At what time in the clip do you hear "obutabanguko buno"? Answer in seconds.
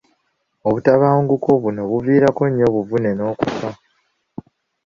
0.67-1.81